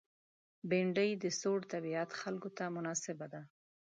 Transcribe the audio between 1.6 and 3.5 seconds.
طبیعت خلکو ته مناسبه ده